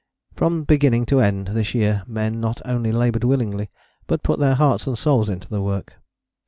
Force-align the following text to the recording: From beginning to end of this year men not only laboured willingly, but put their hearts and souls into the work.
From 0.33 0.63
beginning 0.63 1.05
to 1.05 1.21
end 1.21 1.47
of 1.49 1.53
this 1.53 1.75
year 1.75 2.01
men 2.07 2.39
not 2.41 2.59
only 2.65 2.91
laboured 2.91 3.23
willingly, 3.23 3.69
but 4.07 4.23
put 4.23 4.39
their 4.39 4.55
hearts 4.55 4.87
and 4.87 4.97
souls 4.97 5.29
into 5.29 5.47
the 5.47 5.61
work. 5.61 5.93